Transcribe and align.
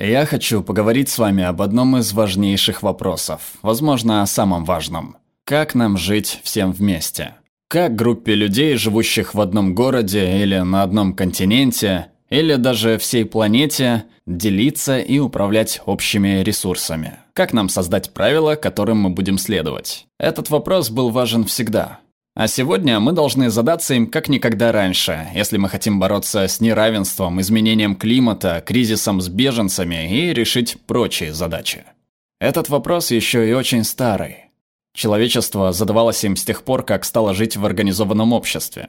Я 0.00 0.26
хочу 0.26 0.62
поговорить 0.62 1.08
с 1.08 1.18
вами 1.18 1.42
об 1.42 1.60
одном 1.60 1.96
из 1.96 2.12
важнейших 2.12 2.84
вопросов, 2.84 3.54
возможно, 3.62 4.22
о 4.22 4.26
самом 4.26 4.64
важном. 4.64 5.16
Как 5.44 5.74
нам 5.74 5.96
жить 5.96 6.38
всем 6.44 6.70
вместе? 6.70 7.34
Как 7.66 7.96
группе 7.96 8.36
людей, 8.36 8.76
живущих 8.76 9.34
в 9.34 9.40
одном 9.40 9.74
городе 9.74 10.40
или 10.40 10.58
на 10.58 10.84
одном 10.84 11.14
континенте, 11.14 12.06
или 12.30 12.54
даже 12.54 12.98
всей 12.98 13.24
планете, 13.24 14.04
делиться 14.24 14.98
и 15.00 15.18
управлять 15.18 15.82
общими 15.84 16.44
ресурсами? 16.44 17.14
Как 17.32 17.52
нам 17.52 17.68
создать 17.68 18.14
правила, 18.14 18.54
которым 18.54 18.98
мы 18.98 19.10
будем 19.10 19.36
следовать? 19.36 20.06
Этот 20.16 20.48
вопрос 20.48 20.90
был 20.90 21.10
важен 21.10 21.44
всегда. 21.44 21.98
А 22.38 22.46
сегодня 22.46 23.00
мы 23.00 23.10
должны 23.10 23.50
задаться 23.50 23.94
им 23.94 24.06
как 24.06 24.28
никогда 24.28 24.70
раньше, 24.70 25.26
если 25.34 25.56
мы 25.56 25.68
хотим 25.68 25.98
бороться 25.98 26.46
с 26.46 26.60
неравенством, 26.60 27.40
изменением 27.40 27.96
климата, 27.96 28.62
кризисом 28.64 29.20
с 29.20 29.28
беженцами 29.28 30.08
и 30.08 30.32
решить 30.32 30.76
прочие 30.86 31.34
задачи. 31.34 31.84
Этот 32.38 32.68
вопрос 32.68 33.10
еще 33.10 33.50
и 33.50 33.52
очень 33.52 33.82
старый. 33.82 34.52
Человечество 34.94 35.72
задавалось 35.72 36.22
им 36.22 36.36
с 36.36 36.44
тех 36.44 36.62
пор, 36.62 36.84
как 36.84 37.04
стало 37.04 37.34
жить 37.34 37.56
в 37.56 37.66
организованном 37.66 38.32
обществе. 38.32 38.88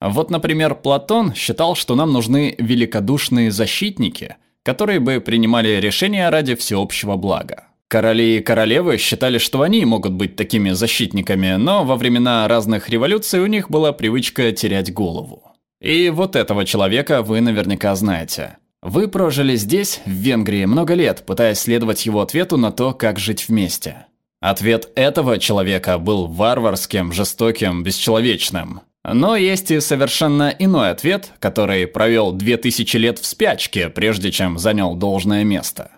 Вот, 0.00 0.30
например, 0.30 0.76
Платон 0.76 1.34
считал, 1.34 1.74
что 1.74 1.96
нам 1.96 2.12
нужны 2.12 2.54
великодушные 2.58 3.50
защитники, 3.50 4.36
которые 4.62 5.00
бы 5.00 5.20
принимали 5.20 5.80
решения 5.80 6.30
ради 6.30 6.54
всеобщего 6.54 7.16
блага. 7.16 7.64
Короли 7.94 8.38
и 8.38 8.40
королевы 8.40 8.98
считали, 8.98 9.38
что 9.38 9.62
они 9.62 9.84
могут 9.84 10.14
быть 10.14 10.34
такими 10.34 10.70
защитниками, 10.70 11.54
но 11.54 11.84
во 11.84 11.94
времена 11.94 12.48
разных 12.48 12.88
революций 12.88 13.38
у 13.38 13.46
них 13.46 13.70
была 13.70 13.92
привычка 13.92 14.50
терять 14.50 14.92
голову. 14.92 15.44
И 15.80 16.10
вот 16.10 16.34
этого 16.34 16.64
человека 16.64 17.22
вы 17.22 17.40
наверняка 17.40 17.94
знаете. 17.94 18.56
Вы 18.82 19.06
прожили 19.06 19.54
здесь, 19.54 20.00
в 20.06 20.10
Венгрии, 20.10 20.64
много 20.64 20.94
лет, 20.94 21.22
пытаясь 21.24 21.60
следовать 21.60 22.04
его 22.04 22.20
ответу 22.20 22.56
на 22.56 22.72
то, 22.72 22.94
как 22.94 23.20
жить 23.20 23.48
вместе. 23.48 24.06
Ответ 24.40 24.90
этого 24.96 25.38
человека 25.38 25.96
был 25.98 26.26
варварским, 26.26 27.12
жестоким, 27.12 27.84
бесчеловечным. 27.84 28.80
Но 29.04 29.36
есть 29.36 29.70
и 29.70 29.78
совершенно 29.78 30.52
иной 30.58 30.90
ответ, 30.90 31.30
который 31.38 31.86
провел 31.86 32.32
2000 32.32 32.96
лет 32.96 33.20
в 33.20 33.24
спячке, 33.24 33.88
прежде 33.88 34.32
чем 34.32 34.58
занял 34.58 34.96
должное 34.96 35.44
место. 35.44 35.92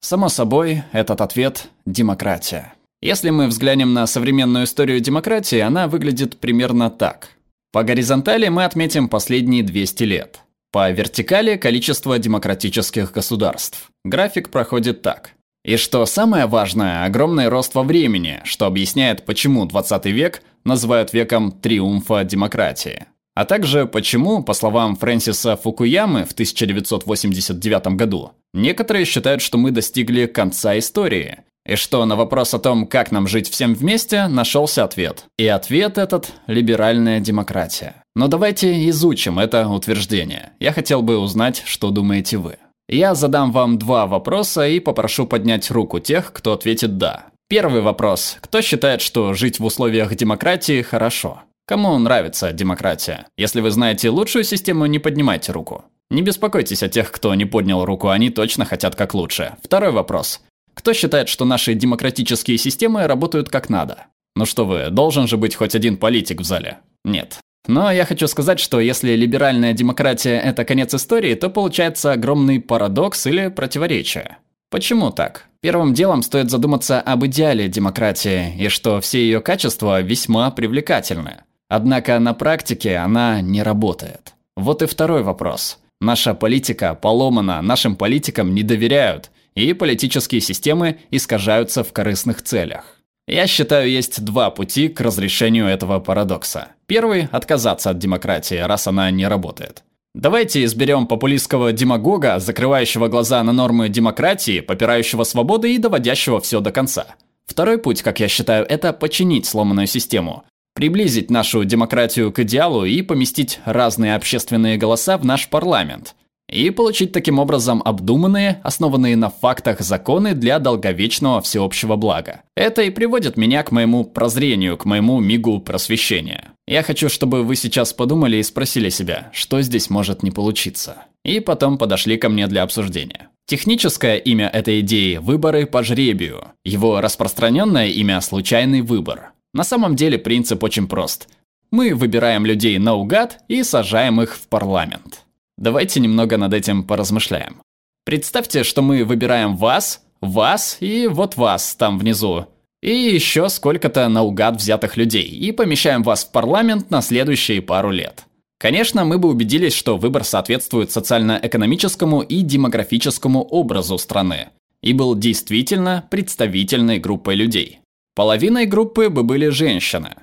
Само 0.00 0.28
собой, 0.28 0.82
этот 0.92 1.20
ответ– 1.20 1.68
демократия. 1.86 2.74
Если 3.00 3.30
мы 3.30 3.48
взглянем 3.48 3.94
на 3.94 4.06
современную 4.06 4.64
историю 4.64 5.00
демократии, 5.00 5.58
она 5.58 5.88
выглядит 5.88 6.38
примерно 6.38 6.88
так. 6.90 7.30
По 7.72 7.82
горизонтали 7.82 8.48
мы 8.48 8.64
отметим 8.64 9.08
последние 9.08 9.62
200 9.62 10.04
лет. 10.04 10.40
По 10.70 10.90
вертикали– 10.90 11.56
количество 11.58 12.18
демократических 12.18 13.12
государств. 13.12 13.90
График 14.04 14.50
проходит 14.50 15.02
так. 15.02 15.32
И 15.64 15.76
что 15.76 16.06
самое 16.06 16.46
важное– 16.46 17.04
огромный 17.06 17.48
рост 17.48 17.74
во 17.74 17.82
времени, 17.82 18.40
что 18.44 18.66
объясняет, 18.66 19.24
почему 19.26 19.66
20 19.66 20.06
век 20.06 20.42
называют 20.64 21.12
веком 21.12 21.50
триумфа 21.50 22.24
демократии. 22.24 23.06
А 23.34 23.44
также 23.44 23.86
почему, 23.86 24.42
по 24.42 24.54
словам 24.54 24.96
Фрэнсиса 24.96 25.56
Фукуямы 25.56 26.24
в 26.24 26.32
1989 26.32 27.96
году, 27.96 28.32
некоторые 28.54 29.04
считают, 29.04 29.42
что 29.42 29.58
мы 29.58 29.70
достигли 29.70 30.26
конца 30.26 30.78
истории, 30.78 31.38
и 31.68 31.76
что 31.76 32.04
на 32.06 32.16
вопрос 32.16 32.54
о 32.54 32.58
том, 32.58 32.86
как 32.86 33.12
нам 33.12 33.28
жить 33.28 33.50
всем 33.50 33.74
вместе, 33.74 34.26
нашелся 34.26 34.84
ответ. 34.84 35.26
И 35.38 35.46
ответ 35.46 35.98
этот– 35.98 36.32
либеральная 36.46 37.20
демократия. 37.20 37.96
Но 38.16 38.26
давайте 38.26 38.88
изучим 38.88 39.38
это 39.38 39.68
утверждение. 39.68 40.52
Я 40.60 40.72
хотел 40.72 41.02
бы 41.02 41.18
узнать, 41.18 41.62
что 41.66 41.90
думаете 41.90 42.38
вы. 42.38 42.56
Я 42.88 43.14
задам 43.14 43.52
вам 43.52 43.78
два 43.78 44.06
вопроса 44.06 44.66
и 44.66 44.80
попрошу 44.80 45.26
поднять 45.26 45.70
руку 45.70 46.00
тех, 46.00 46.32
кто 46.32 46.54
ответит 46.54 46.96
«да». 46.96 47.26
Первый 47.50 47.82
вопрос. 47.82 48.38
Кто 48.40 48.62
считает, 48.62 49.02
что 49.02 49.34
жить 49.34 49.60
в 49.60 49.64
условиях 49.64 50.14
демократии 50.14 50.80
хорошо? 50.80 51.42
Кому 51.66 51.98
нравится 51.98 52.52
демократия? 52.52 53.26
Если 53.36 53.60
вы 53.60 53.70
знаете 53.70 54.08
лучшую 54.08 54.44
систему, 54.44 54.86
не 54.86 54.98
поднимайте 54.98 55.52
руку. 55.52 55.84
Не 56.10 56.22
беспокойтесь 56.22 56.82
о 56.82 56.88
тех, 56.88 57.12
кто 57.12 57.34
не 57.34 57.44
поднял 57.44 57.84
руку, 57.84 58.08
они 58.08 58.30
точно 58.30 58.64
хотят 58.64 58.96
как 58.96 59.14
лучше. 59.14 59.56
Второй 59.62 59.92
вопрос. 59.92 60.40
Кто 60.74 60.92
считает, 60.92 61.28
что 61.28 61.44
наши 61.44 61.74
демократические 61.74 62.56
системы 62.56 63.06
работают 63.06 63.50
как 63.50 63.68
надо? 63.68 64.06
Ну 64.34 64.46
что 64.46 64.64
вы, 64.64 64.90
должен 64.90 65.26
же 65.26 65.36
быть 65.36 65.54
хоть 65.54 65.74
один 65.74 65.96
политик 65.96 66.40
в 66.40 66.44
зале? 66.44 66.78
Нет. 67.04 67.40
Но 67.66 67.90
я 67.92 68.06
хочу 68.06 68.26
сказать, 68.28 68.60
что 68.60 68.80
если 68.80 69.14
либеральная 69.14 69.74
демократия– 69.74 70.38
это 70.44 70.64
конец 70.64 70.94
истории, 70.94 71.34
то 71.34 71.50
получается 71.50 72.12
огромный 72.12 72.60
парадокс 72.60 73.26
или 73.26 73.48
противоречие. 73.48 74.38
Почему 74.70 75.10
так? 75.10 75.46
Первым 75.60 75.92
делом 75.92 76.22
стоит 76.22 76.50
задуматься 76.50 77.00
об 77.00 77.26
идеале 77.26 77.68
демократии 77.68 78.54
и 78.56 78.68
что 78.68 79.00
все 79.00 79.18
ее 79.20 79.40
качества 79.40 80.00
весьма 80.00 80.50
привлекательны. 80.50 81.42
Однако 81.68 82.18
на 82.18 82.32
практике 82.32 82.96
она 82.96 83.40
не 83.42 83.62
работает. 83.62 84.34
Вот 84.56 84.82
и 84.82 84.86
второй 84.86 85.22
вопрос. 85.22 85.78
Наша 86.00 86.34
политика 86.34 86.94
поломана, 86.94 87.60
нашим 87.60 87.96
политикам 87.96 88.54
не 88.54 88.62
доверяют, 88.62 89.30
и 89.54 89.72
политические 89.72 90.40
системы 90.40 91.00
искажаются 91.10 91.82
в 91.82 91.92
корыстных 91.92 92.42
целях. 92.42 92.98
Я 93.26 93.46
считаю, 93.46 93.90
есть 93.90 94.24
два 94.24 94.50
пути 94.50 94.88
к 94.88 95.00
разрешению 95.00 95.66
этого 95.66 95.98
парадокса. 95.98 96.68
Первый– 96.86 97.28
отказаться 97.32 97.90
от 97.90 97.98
демократии, 97.98 98.54
раз 98.54 98.86
она 98.86 99.10
не 99.10 99.26
работает. 99.26 99.82
Давайте 100.14 100.64
изберем 100.64 101.06
популистского 101.06 101.72
демагога, 101.72 102.38
закрывающего 102.38 103.08
глаза 103.08 103.42
на 103.42 103.52
нормы 103.52 103.88
демократии, 103.88 104.60
попирающего 104.60 105.24
свободы 105.24 105.74
и 105.74 105.78
доводящего 105.78 106.40
все 106.40 106.60
до 106.60 106.72
конца. 106.72 107.16
Второй 107.44 107.78
путь, 107.78 108.02
как 108.02 108.20
я 108.20 108.28
считаю, 108.28 108.64
это 108.66 108.92
починить 108.92 109.46
сломанную 109.46 109.86
систему, 109.86 110.44
приблизить 110.78 111.28
нашу 111.28 111.64
демократию 111.64 112.30
к 112.30 112.38
идеалу 112.38 112.84
и 112.84 113.02
поместить 113.02 113.58
разные 113.64 114.14
общественные 114.14 114.76
голоса 114.76 115.18
в 115.18 115.24
наш 115.24 115.48
парламент. 115.48 116.14
И 116.48 116.70
получить 116.70 117.10
таким 117.10 117.40
образом 117.40 117.82
обдуманные, 117.84 118.60
основанные 118.62 119.16
на 119.16 119.28
фактах 119.28 119.80
законы 119.80 120.34
для 120.34 120.60
долговечного 120.60 121.40
всеобщего 121.40 121.96
блага. 121.96 122.42
Это 122.56 122.82
и 122.82 122.90
приводит 122.90 123.36
меня 123.36 123.64
к 123.64 123.72
моему 123.72 124.04
прозрению, 124.04 124.76
к 124.76 124.84
моему 124.84 125.18
мигу 125.18 125.58
просвещения. 125.58 126.52
Я 126.68 126.84
хочу, 126.84 127.08
чтобы 127.08 127.42
вы 127.42 127.56
сейчас 127.56 127.92
подумали 127.92 128.36
и 128.36 128.42
спросили 128.44 128.88
себя, 128.88 129.30
что 129.32 129.60
здесь 129.62 129.90
может 129.90 130.22
не 130.22 130.30
получиться. 130.30 131.06
И 131.24 131.40
потом 131.40 131.76
подошли 131.76 132.18
ко 132.18 132.28
мне 132.28 132.46
для 132.46 132.62
обсуждения. 132.62 133.30
Техническое 133.46 134.16
имя 134.16 134.46
этой 134.46 134.78
идеи– 134.78 135.16
выборы 135.20 135.66
по 135.66 135.82
жребию. 135.82 136.52
Его 136.64 137.00
распространенное 137.00 137.88
имя– 137.88 138.20
случайный 138.22 138.82
выбор. 138.82 139.32
На 139.58 139.64
самом 139.64 139.96
деле 139.96 140.18
принцип 140.18 140.62
очень 140.62 140.86
прост. 140.86 141.26
Мы 141.72 141.92
выбираем 141.92 142.46
людей 142.46 142.78
наугад 142.78 143.40
и 143.48 143.64
сажаем 143.64 144.22
их 144.22 144.36
в 144.36 144.46
парламент. 144.46 145.24
Давайте 145.56 145.98
немного 145.98 146.36
над 146.36 146.54
этим 146.54 146.84
поразмышляем. 146.84 147.60
Представьте, 148.04 148.62
что 148.62 148.82
мы 148.82 149.04
выбираем 149.04 149.56
вас, 149.56 150.00
вас 150.20 150.76
и 150.78 151.08
вот 151.08 151.36
вас 151.36 151.74
там 151.74 151.98
внизу. 151.98 152.46
И 152.82 152.92
еще 152.92 153.48
сколько-то 153.48 154.08
наугад 154.08 154.58
взятых 154.58 154.96
людей 154.96 155.24
и 155.24 155.50
помещаем 155.50 156.04
вас 156.04 156.24
в 156.24 156.30
парламент 156.30 156.92
на 156.92 157.02
следующие 157.02 157.60
пару 157.60 157.90
лет. 157.90 158.26
Конечно, 158.60 159.04
мы 159.04 159.18
бы 159.18 159.28
убедились, 159.28 159.74
что 159.74 159.96
выбор 159.96 160.22
соответствует 160.22 160.92
социально-экономическому 160.92 162.20
и 162.20 162.42
демографическому 162.42 163.42
образу 163.42 163.98
страны 163.98 164.50
и 164.84 164.92
был 164.92 165.16
действительно 165.16 166.06
представительной 166.08 167.00
группой 167.00 167.34
людей. 167.34 167.80
Половиной 168.18 168.66
группы 168.66 169.10
бы 169.10 169.22
были 169.22 169.46
женщины. 169.46 170.16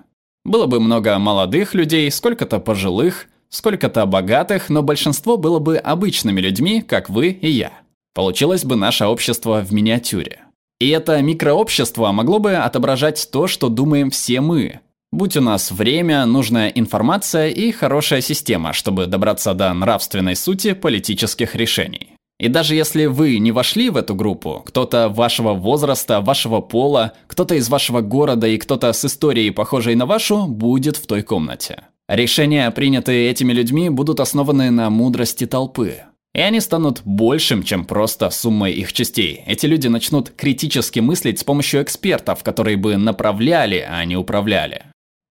Было 0.44 0.66
бы 0.66 0.82
много 0.82 1.18
молодых 1.18 1.74
людей, 1.74 2.12
сколько-то 2.12 2.60
пожилых, 2.60 3.28
сколько-то 3.48 4.06
богатых, 4.06 4.68
но 4.70 4.84
большинство 4.84 5.38
было 5.38 5.60
бы 5.60 5.78
обычными 5.78 6.42
людьми, 6.42 6.82
как 6.82 7.10
вы 7.10 7.30
и 7.30 7.48
я. 7.48 7.72
Получилось 8.14 8.66
бы 8.66 8.76
наше 8.76 9.06
общество 9.06 9.62
в 9.62 9.72
миниатюре. 9.72 10.42
И 10.82 10.90
это 10.90 11.22
микрообщество 11.22 12.12
могло 12.12 12.40
бы 12.40 12.56
отображать 12.56 13.30
то, 13.32 13.48
что 13.48 13.70
думаем 13.70 14.10
все 14.10 14.42
мы. 14.42 14.82
Будь 15.14 15.38
у 15.38 15.42
нас 15.42 15.72
время, 15.72 16.26
нужная 16.26 16.68
информация 16.68 17.48
и 17.48 17.72
хорошая 17.72 18.20
система, 18.20 18.74
чтобы 18.74 19.06
добраться 19.06 19.54
до 19.54 19.74
нравственной 19.74 20.36
сути 20.36 20.74
политических 20.74 21.56
решений. 21.56 22.15
И 22.38 22.50
даже 22.50 22.76
если 22.76 23.06
вы 23.06 23.40
не 23.40 23.52
вошли 23.52 23.90
в 23.90 23.96
эту 23.96 24.14
группу, 24.14 24.62
кто-то 24.66 25.08
вашего 25.08 25.54
возраста, 25.54 26.20
вашего 26.20 26.60
пола, 26.60 27.14
кто-то 27.28 27.56
из 27.56 27.70
вашего 27.70 28.02
города 28.02 28.46
и 28.48 28.58
кто-то 28.58 28.92
с 28.92 29.06
историей, 29.06 29.52
похожей 29.52 29.96
на 29.96 30.06
вашу, 30.06 30.46
будет 30.46 30.98
в 30.98 31.08
той 31.08 31.22
комнате. 31.22 31.84
Решения, 32.10 32.70
принятые 32.72 33.32
этими 33.32 33.54
людьми, 33.54 33.90
будут 33.90 34.20
основаны 34.20 34.70
на 34.70 34.90
мудрости 34.90 35.46
толпы. 35.48 36.04
И 36.34 36.42
они 36.42 36.60
станут 36.60 37.02
большим, 37.06 37.64
чем 37.64 37.86
просто 37.86 38.30
суммой 38.30 38.74
их 38.74 38.92
частей. 38.92 39.42
Эти 39.48 39.66
люди 39.66 39.88
начнут 39.88 40.30
критически 40.30 41.00
мыслить 41.00 41.40
с 41.40 41.46
помощью 41.46 41.82
экспертов, 41.82 42.44
которые 42.44 42.76
бы 42.76 42.98
направляли, 42.98 43.88
а 43.90 44.04
не 44.04 44.18
управляли. 44.18 44.84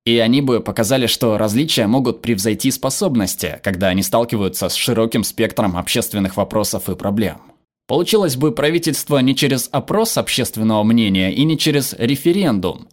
И 0.04 0.18
они 0.18 0.42
бы 0.42 0.60
показали, 0.60 1.06
что 1.06 1.38
различия 1.38 1.86
могут 1.86 2.20
превзойти 2.20 2.70
способности, 2.70 3.58
когда 3.62 3.88
они 3.88 4.02
сталкиваются 4.02 4.68
с 4.68 4.74
широким 4.74 5.24
спектром 5.24 5.76
общественных 5.76 6.36
вопросов 6.36 6.90
и 6.90 6.94
проблем. 6.94 7.40
Получилось 7.86 8.36
бы 8.36 8.52
правительство 8.52 9.18
не 9.18 9.34
через 9.34 9.68
опрос 9.72 10.16
общественного 10.16 10.82
мнения 10.84 11.32
и 11.32 11.44
не 11.44 11.58
через 11.58 11.94
референдум. 11.94 12.88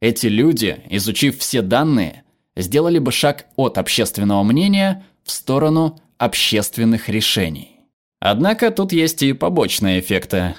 Эти 0.00 0.26
люди, 0.26 0.80
изучив 0.90 1.38
все 1.38 1.62
данные, 1.62 2.24
сделали 2.56 2.98
бы 2.98 3.12
шаг 3.12 3.46
от 3.56 3.78
общественного 3.78 4.42
мнения 4.42 5.04
в 5.24 5.30
сторону 5.30 5.98
общественных 6.18 7.08
решений. 7.08 7.80
Однако 8.20 8.70
тут 8.70 8.92
есть 8.92 9.22
и 9.22 9.32
побочные 9.32 10.00
эффекты. 10.00 10.54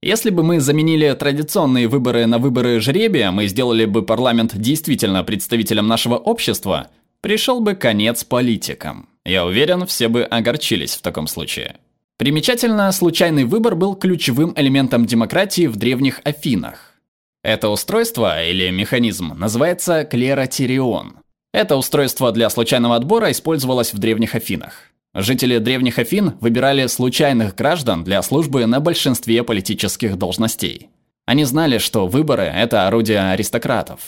Если 0.00 0.30
бы 0.30 0.44
мы 0.44 0.60
заменили 0.60 1.12
традиционные 1.14 1.88
выборы 1.88 2.26
на 2.26 2.38
выборы 2.38 2.80
жребия, 2.80 3.32
мы 3.32 3.48
сделали 3.48 3.84
бы 3.84 4.02
парламент 4.02 4.56
действительно 4.56 5.24
представителем 5.24 5.88
нашего 5.88 6.16
общества, 6.16 6.88
пришел 7.20 7.60
бы 7.60 7.74
конец 7.74 8.22
политикам. 8.22 9.08
Я 9.24 9.44
уверен, 9.44 9.86
все 9.86 10.08
бы 10.08 10.22
огорчились 10.22 10.94
в 10.94 11.02
таком 11.02 11.26
случае. 11.26 11.76
Примечательно, 12.16 12.90
случайный 12.92 13.44
выбор 13.44 13.74
был 13.74 13.96
ключевым 13.96 14.52
элементом 14.56 15.04
демократии 15.04 15.66
в 15.66 15.76
древних 15.76 16.20
Афинах. 16.24 16.94
Это 17.42 17.68
устройство 17.68 18.44
или 18.44 18.70
механизм 18.70 19.34
называется 19.36 20.04
клеротерион. 20.04 21.16
Это 21.52 21.76
устройство 21.76 22.30
для 22.30 22.50
случайного 22.50 22.94
отбора 22.94 23.32
использовалось 23.32 23.92
в 23.92 23.98
древних 23.98 24.36
Афинах. 24.36 24.87
Жители 25.14 25.58
древних 25.58 25.98
Афин 25.98 26.34
выбирали 26.40 26.86
случайных 26.86 27.54
граждан 27.54 28.04
для 28.04 28.22
службы 28.22 28.66
на 28.66 28.80
большинстве 28.80 29.42
политических 29.42 30.16
должностей. 30.16 30.90
Они 31.26 31.44
знали, 31.44 31.78
что 31.78 32.06
выборы– 32.06 32.42
это 32.54 32.86
орудие 32.86 33.20
аристократов. 33.20 34.00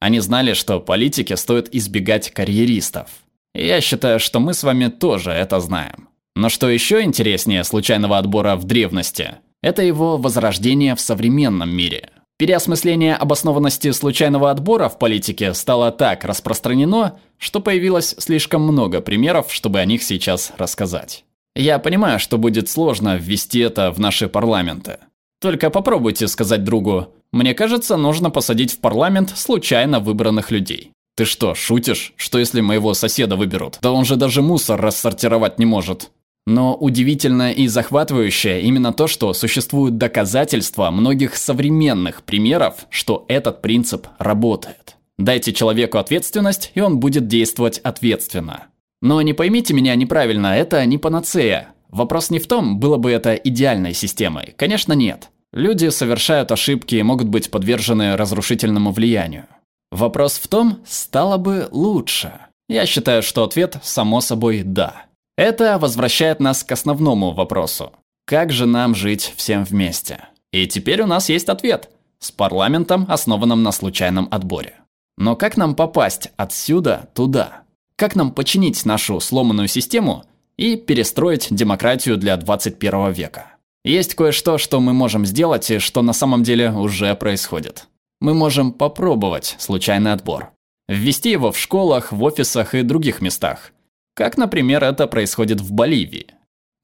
Они 0.00 0.20
знали, 0.20 0.52
что 0.54 0.80
политике 0.80 1.36
стоит 1.36 1.74
избегать 1.74 2.30
карьеристов. 2.30 3.08
Я 3.54 3.80
считаю, 3.80 4.18
что 4.20 4.40
мы 4.40 4.54
с 4.54 4.62
вами 4.62 4.88
тоже 4.88 5.30
это 5.30 5.60
знаем. 5.60 6.08
Но 6.36 6.48
что 6.48 6.68
еще 6.68 7.02
интереснее 7.02 7.62
случайного 7.64 8.18
отбора 8.18 8.56
в 8.56 8.64
древности– 8.64 9.36
это 9.62 9.82
его 9.82 10.18
возрождение 10.18 10.94
в 10.94 11.00
современном 11.00 11.70
мире. 11.70 12.10
Переосмысление 12.36 13.14
обоснованности 13.14 13.92
случайного 13.92 14.50
отбора 14.50 14.88
в 14.88 14.98
политике 14.98 15.54
стало 15.54 15.92
так 15.92 16.24
распространено, 16.24 17.20
что 17.38 17.60
появилось 17.60 18.16
слишком 18.18 18.62
много 18.62 19.00
примеров, 19.00 19.52
чтобы 19.52 19.78
о 19.78 19.84
них 19.84 20.02
сейчас 20.02 20.52
рассказать. 20.58 21.24
Я 21.54 21.78
понимаю, 21.78 22.18
что 22.18 22.36
будет 22.36 22.68
сложно 22.68 23.16
ввести 23.16 23.60
это 23.60 23.92
в 23.92 24.00
наши 24.00 24.28
парламенты. 24.28 24.98
Только 25.40 25.70
попробуйте 25.70 26.26
сказать 26.26 26.64
другу, 26.64 27.14
мне 27.30 27.54
кажется, 27.54 27.96
нужно 27.96 28.30
посадить 28.30 28.72
в 28.72 28.78
парламент 28.80 29.32
случайно 29.36 30.00
выбранных 30.00 30.50
людей. 30.50 30.90
Ты 31.16 31.24
что, 31.24 31.54
шутишь? 31.54 32.14
Что 32.16 32.40
если 32.40 32.60
моего 32.60 32.94
соседа 32.94 33.36
выберут? 33.36 33.78
Да 33.80 33.92
он 33.92 34.04
же 34.04 34.16
даже 34.16 34.42
мусор 34.42 34.80
рассортировать 34.80 35.60
не 35.60 35.66
может. 35.66 36.10
Но 36.46 36.74
удивительно 36.74 37.52
и 37.52 37.66
захватывающее 37.68 38.60
именно 38.62 38.92
то, 38.92 39.06
что 39.06 39.32
существуют 39.32 39.96
доказательства 39.96 40.90
многих 40.90 41.36
современных 41.36 42.22
примеров, 42.22 42.86
что 42.90 43.24
этот 43.28 43.62
принцип 43.62 44.08
работает. 44.18 44.96
Дайте 45.18 45.52
человеку 45.52 45.98
ответственность, 45.98 46.72
и 46.74 46.80
он 46.80 47.00
будет 47.00 47.28
действовать 47.28 47.78
ответственно. 47.78 48.64
Но 49.00 49.22
не 49.22 49.32
поймите 49.32 49.72
меня 49.72 49.94
неправильно, 49.94 50.48
это 50.48 50.84
не 50.84 50.98
панацея. 50.98 51.68
Вопрос 51.88 52.30
не 52.30 52.40
в 52.40 52.46
том, 52.46 52.78
было 52.78 52.96
бы 52.96 53.10
это 53.10 53.34
идеальной 53.34 53.94
системой. 53.94 54.54
Конечно, 54.56 54.92
нет. 54.92 55.30
Люди 55.52 55.88
совершают 55.88 56.50
ошибки 56.50 56.96
и 56.96 57.02
могут 57.02 57.28
быть 57.28 57.50
подвержены 57.50 58.16
разрушительному 58.16 58.90
влиянию. 58.90 59.46
Вопрос 59.92 60.38
в 60.38 60.48
том, 60.48 60.80
стало 60.84 61.36
бы 61.36 61.68
лучше. 61.70 62.32
Я 62.68 62.86
считаю, 62.86 63.22
что 63.22 63.44
ответ 63.44 63.76
само 63.82 64.20
собой 64.20 64.62
«да». 64.64 65.04
Это 65.36 65.78
возвращает 65.78 66.38
нас 66.38 66.62
к 66.62 66.70
основному 66.70 67.32
вопросу. 67.32 67.92
Как 68.24 68.52
же 68.52 68.66
нам 68.66 68.94
жить 68.94 69.34
всем 69.36 69.64
вместе? 69.64 70.28
И 70.52 70.66
теперь 70.66 71.02
у 71.02 71.06
нас 71.06 71.28
есть 71.28 71.48
ответ. 71.48 71.90
С 72.20 72.30
парламентом, 72.30 73.06
основанным 73.08 73.62
на 73.62 73.72
случайном 73.72 74.28
отборе. 74.30 74.76
Но 75.18 75.34
как 75.34 75.56
нам 75.56 75.74
попасть 75.74 76.30
отсюда 76.36 77.08
туда? 77.14 77.64
Как 77.96 78.14
нам 78.14 78.32
починить 78.32 78.84
нашу 78.84 79.20
сломанную 79.20 79.68
систему 79.68 80.24
и 80.56 80.76
перестроить 80.76 81.48
демократию 81.50 82.16
для 82.16 82.36
21 82.36 83.10
века? 83.12 83.56
Есть 83.84 84.14
кое-что, 84.14 84.56
что 84.56 84.80
мы 84.80 84.92
можем 84.92 85.26
сделать 85.26 85.70
и 85.70 85.78
что 85.78 86.00
на 86.02 86.12
самом 86.12 86.42
деле 86.42 86.72
уже 86.72 87.14
происходит. 87.14 87.88
Мы 88.20 88.32
можем 88.32 88.72
попробовать 88.72 89.56
случайный 89.58 90.12
отбор. 90.12 90.52
Ввести 90.88 91.30
его 91.30 91.52
в 91.52 91.58
школах, 91.58 92.10
в 92.10 92.22
офисах 92.22 92.74
и 92.74 92.82
других 92.82 93.20
местах. 93.20 93.73
Как, 94.14 94.36
например, 94.36 94.84
это 94.84 95.08
происходит 95.08 95.60
в 95.60 95.72
Боливии. 95.72 96.26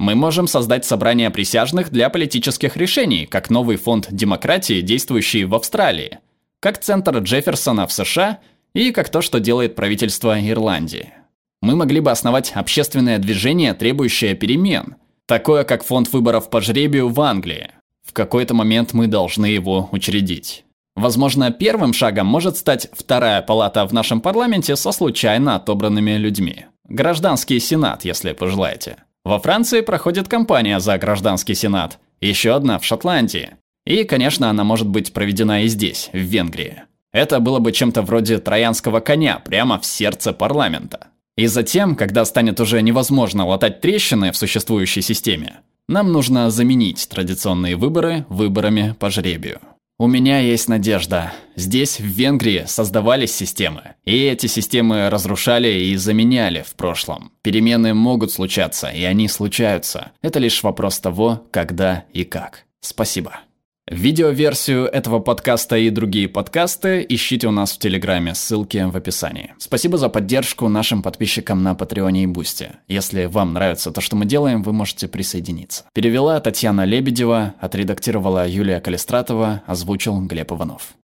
Мы 0.01 0.15
можем 0.15 0.49
создать 0.49 0.85
собрание 0.85 1.31
присяжных 1.31 1.91
для 1.91 2.11
политических 2.11 2.77
решений, 2.77 3.27
как 3.27 3.51
новый 3.51 3.77
фонд 3.77 4.09
демократии, 4.11 4.81
действующий 4.81 5.45
в 5.45 5.55
Австралии, 5.55 6.19
как 6.59 6.81
центр 6.81 7.19
Джефферсона 7.19 7.87
в 7.87 7.93
США 7.93 8.39
и 8.75 8.91
как 8.91 9.11
то, 9.11 9.21
что 9.21 9.39
делает 9.39 9.77
правительство 9.77 10.41
Ирландии. 10.41 11.13
Мы 11.63 11.77
могли 11.77 12.01
бы 12.01 12.11
основать 12.11 12.53
общественное 12.55 13.19
движение, 13.19 13.75
требующее 13.75 14.35
перемен, 14.35 14.97
такое 15.27 15.65
как 15.65 15.85
фонд 15.85 16.13
выборов 16.13 16.51
по 16.51 16.61
жребию 16.61 17.11
в 17.11 17.21
Англии. 17.21 17.71
В 18.05 18.13
какой-то 18.13 18.55
момент 18.55 18.93
мы 18.93 19.07
должны 19.07 19.47
его 19.47 19.89
учредить. 19.93 20.65
Возможно, 20.97 21.53
первым 21.53 21.93
шагом 21.93 22.27
может 22.27 22.57
стать 22.57 22.89
вторая 22.93 23.43
палата 23.43 23.87
в 23.87 23.93
нашем 23.93 24.21
парламенте 24.21 24.75
со 24.75 24.91
случайно 24.91 25.57
отобранными 25.57 26.13
людьми. 26.13 26.67
Гражданский 26.91 27.61
сенат, 27.61 28.05
если 28.05 28.33
пожелаете. 28.33 28.97
Во 29.25 29.39
Франции 29.39 29.81
проходит 29.81 30.27
кампания 30.27 30.81
за 30.81 30.99
гражданский 30.99 31.55
сенат. 31.55 32.01
Еще 32.21 32.53
одна 32.53 32.81
в 32.81 32.85
Шотландии. 32.85 33.51
И, 33.87 34.03
конечно, 34.03 34.51
она 34.51 34.65
может 34.65 34.89
быть 34.89 35.13
проведена 35.13 35.63
и 35.63 35.69
здесь, 35.69 36.11
в 36.13 36.19
Венгрии. 36.19 36.83
Это 37.13 37.39
было 37.39 37.61
бы 37.61 37.71
чем-то 37.71 38.03
вроде 38.03 38.39
троянского 38.39 38.99
коня 38.99 39.39
прямо 39.39 39.79
в 39.79 39.87
сердце 39.87 40.33
парламента. 40.33 41.07
И 41.37 41.47
затем, 41.47 41.95
когда 41.95 42.25
станет 42.25 42.59
уже 42.59 42.83
невозможно 42.83 43.47
латать 43.47 43.81
трещины 43.81 44.33
в 44.33 44.37
существующей 44.37 45.01
системе, 45.01 45.61
нам 45.89 46.11
нужно 46.13 46.51
заменить 46.51 47.09
традиционные 47.09 47.77
выборы 47.77 48.27
выборами 48.29 48.97
по 48.99 49.11
жребию. 49.11 49.61
У 50.01 50.07
меня 50.07 50.39
есть 50.39 50.67
надежда. 50.67 51.31
Здесь, 51.57 52.01
в 52.01 52.07
Венгрии, 52.07 52.65
создавались 52.67 53.35
системы. 53.35 53.97
И 54.07 54.17
эти 54.17 54.47
системы 54.47 55.11
разрушали 55.11 55.69
и 55.69 55.97
заменяли 55.97 56.63
в 56.67 56.75
прошлом. 56.75 57.33
Перемены 57.43 57.93
могут 57.93 58.33
случаться, 58.33 58.89
и 58.89 59.05
они 59.05 59.29
случаются. 59.29 60.13
Это 60.23 60.39
лишь 60.39 60.63
вопрос 60.63 61.01
того, 61.01 61.47
когда 61.51 62.07
и 62.15 62.25
как. 62.25 62.65
Спасибо. 62.81 63.41
Видеоверсию 63.91 64.85
этого 64.87 65.19
подкаста 65.19 65.77
и 65.77 65.91
другие 65.91 66.29
подкасты 66.29 67.05
ищите 67.09 67.49
у 67.49 67.51
нас 67.51 67.73
в 67.73 67.79
Телеграме, 67.81 68.37
ссылки 68.37 68.89
в 68.89 68.97
описании. 68.97 69.53
Спасибо 69.59 69.99
за 69.99 70.09
поддержку 70.09 70.69
нашим 70.69 71.03
подписчикам 71.03 71.65
на 71.65 71.75
Патреоне 71.75 72.23
и 72.23 72.27
Бусти. 72.27 72.71
Если 72.87 73.25
вам 73.25 73.53
нравится 73.53 73.91
то, 73.91 74.01
что 74.01 74.15
мы 74.15 74.27
делаем, 74.27 74.63
вы 74.63 74.73
можете 74.73 75.09
присоединиться. 75.09 75.87
Перевела 75.93 76.39
Татьяна 76.39 76.85
Лебедева, 76.85 77.57
отредактировала 77.59 78.47
Юлия 78.47 78.81
Калистратова, 78.81 79.65
озвучил 79.67 80.21
Глеб 80.21 80.53
Иванов. 80.53 80.95